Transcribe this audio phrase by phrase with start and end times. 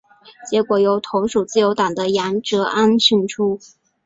[0.49, 3.59] 结果由同属自由党的杨哲安胜出。